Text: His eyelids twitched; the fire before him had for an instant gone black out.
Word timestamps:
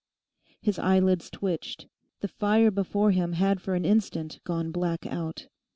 His 0.63 0.79
eyelids 0.79 1.29
twitched; 1.29 1.85
the 2.21 2.27
fire 2.27 2.71
before 2.71 3.11
him 3.11 3.33
had 3.33 3.61
for 3.61 3.75
an 3.75 3.85
instant 3.85 4.39
gone 4.43 4.71
black 4.71 5.05
out. 5.05 5.45